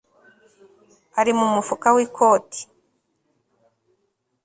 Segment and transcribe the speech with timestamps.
[1.19, 2.61] ari mumufuka wikoti